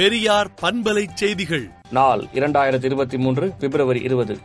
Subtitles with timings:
[0.00, 1.70] பெரியார் பண்பலை செய்திகள்.
[1.90, 4.38] நாள் இரண்டாயிரத்தி இருபத்தி மூன்று பிப்ரவரி இருபது.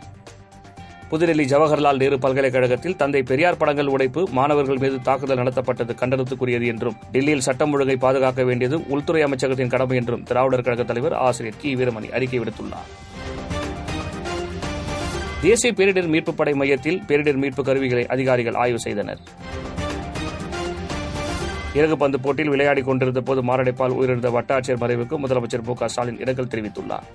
[1.11, 7.41] புதுடெல்லி ஜவஹர்லால் நேரு பல்கலைக்கழகத்தில் தந்தை பெரியார் படங்கள் உடைப்பு மாணவர்கள் மீது தாக்குதல் நடத்தப்பட்டது கண்டனத்துக்குரியது என்றும் டெல்லியில்
[7.41, 11.75] சட்டம் ஒழுங்கை பாதுகாக்க வேண்டியது உள்துறை அமைச்சகத்தின் கடமை என்றும் திராவிடர் கழக தலைவர் ஆசிரியர் கி.
[11.75, 12.89] வீரமணி அறிக்கை விடுத்துள்ளார்.
[15.41, 19.19] தேசிய பேரிடர் மீட்புப் படை மையத்தில் பேரிடர் மீட்பு கருவிகளை அதிகாரிகள் ஆய்வு செய்தனர்.
[21.77, 27.07] இறகு பந்து போட்டியில் விளையாடிக் கொண்டிருந்த போது மாரடைப்பால் உயிரிழந்த வட்டாட்சியர் மறைவுக்கு முதலமைச்சர் மு ஸ்டாலின் இரங்கல் தெரிவித்துள்ளார்.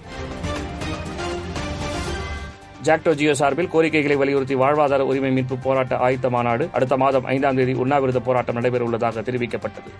[2.86, 7.72] ஜாக்டோ ஜியோ சார்பில் கோரிக்கைகளை வலியுறுத்தி வாழ்வாதார உரிமை மீட்பு போராட்ட ஆயத்த மாநாடு அடுத்த மாதம் ஐந்தாம் தேதி
[7.84, 9.90] உண்ணாவிரத போராட்டம் நடைபெற உள்ளதாக தெரிவிக்கப்பட்டது.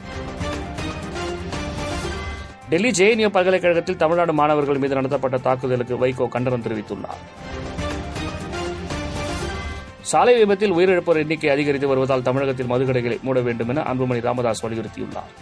[2.72, 7.20] டெல்லி ஜேஎன்யூ பல்கலைக்கழகத்தில் தமிழ்நாடு மாணவர்கள் மீது நடத்தப்பட்ட தாக்குதலுக்கு வைகோ கண்டனம் தெரிவித்துள்ளார்.
[10.02, 15.32] சாலை விபத்தில் உயிரிழப்போர் எண்ணிக்கை அதிகரித்து வருவதால் தமிழகத்தில் மதுக்கடைகளை மூட வேண்டும் என அன்புமணி ராமதாஸ் வலியுறுத்தியுள்ளார்.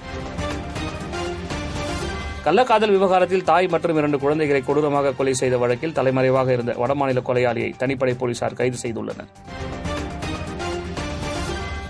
[2.45, 8.14] கள்ளக்காதல் விவகாரத்தில் தாய் மற்றும் இரண்டு குழந்தைகளை கொடூரமாக கொலை செய்த வழக்கில் தலைமறைவாக இருந்த வடமாநில கொலையாளியை தனிப்படை
[8.17, 9.31] போலீசார் கைது செய்துள்ளனர்.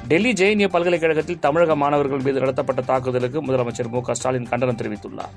[0.09, 5.35] டெல்லி ஜேஎன்யூ பல்கலைக்கழகத்தில் தமிழக மாணவர்கள் மீது நடத்தப்பட்ட தாக்குதலுக்கு முதலமைச்சர் மு க ஸ்டாலின் கண்டனம் தெரிவித்துள்ளார்.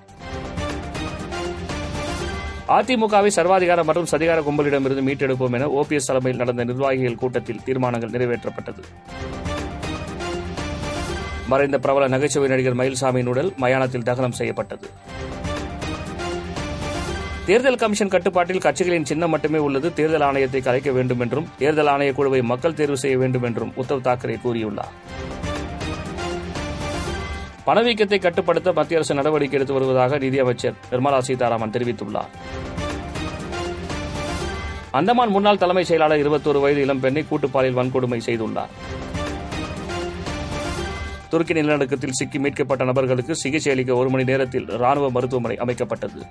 [2.75, 8.83] அதிமுகவை சர்வாதிகார மற்றும் சதிகார கும்பலிடமிருந்து மீட்டெடுப்போம் என ஓபிஎஸ் தலைமையில் நடந்த நிர்வாகிகள் கூட்டத்தில் தீர்மானங்கள் நிறைவேற்றப்பட்டது.
[11.47, 14.87] மறைந்த பிரபல நகைச்சுவை நடிகர் மயில்சாமியின் உடல் மயானத்தில் தகனம் செய்யப்பட்டது.
[17.45, 22.41] தேர்தல் கமிஷன் கட்டுப்பாட்டில் கட்சிகளின் சின்னம் மட்டுமே உள்ளது தேர்தல் ஆணையத்தை கலைக்க வேண்டும் என்றும் தேர்தல் ஆணைய குழுவை
[22.41, 24.93] மக்கள் தேர்வு செய்ய வேண்டும் என்றும் உத்தவ் தாக்கரே கூறியுள்ளார்.
[27.71, 32.31] பணவீக்கத்தை கட்டுப்படுத்த மத்திய அரசு நடவடிக்கை எடுத்து வருவதாக நிதியமைச்சர் நிர்மலா சீதாராமன் தெரிவித்துள்ளார்.
[34.99, 38.73] அந்தமான் முன்னாள் தலைமைச் செயலாளர் இருபத்தோரு வயது இளம்பெண்ணை கூட்டுப்பாலில் வன்கொடுமை செய்துள்ளார்.
[41.29, 46.21] துருக்கி நிலநடுக்கத்தில் சிக்கி மீட்கப்பட்ட நபர்களுக்கு சிகிச்சை அளிக்க ஒரு மணி நேரத்தில் ராணுவ மருத்துவமனை அமைக்கப்பட்டது.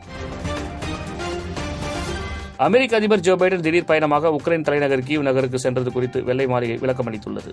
[2.57, 7.53] அமெரிக்க அதிபர் ஜோ பைடன் திடீர் பயணமாக உக்ரைன் தலைநகர் கீவ் நகருக்கு சென்றது குறித்து வெள்ளை மாளிகை விளக்கமளித்துள்ளது.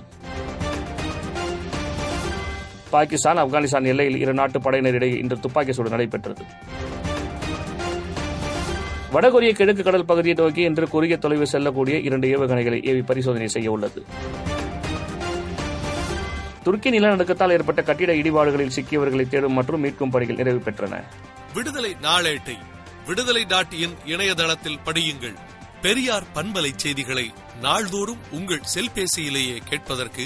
[2.90, 6.44] பாகிஸ்தான் ஆப்கானிஸ்தான் எல்லையில் இரு நாட்டு படையினரிடையே இன்று துப்பாக்கி சூடு நடைபெற்றது.
[9.14, 14.06] வடகொரிய கிழக்கு கடல் பகுதியை நோக்கி இன்று குறுகிய தொலைவு செல்லக்கூடிய இரண்டு ஏவுகணைகளை ஏவி பரிசோதனை செய்ய உள்ளது.
[16.64, 21.04] துருக்கி நிலநடுக்கத்தால் ஏற்பட்ட கட்டிட இடிபாடுகளில் சிக்கியவர்களை தேடும் மற்றும் மீட்கும் பணிகள் நிறைவு பெற்றன.
[21.54, 22.58] விடுதலை நாளேட்டை
[23.08, 25.38] விடுதலை டாட் இன் இணையதளத்தில் படியுங்கள்.
[25.82, 27.32] பெரியார் பண்பலை செய்திகளை
[27.62, 30.26] நாள்தோறும் உங்கள் செல்பேசியிலேயே கேட்பதற்கு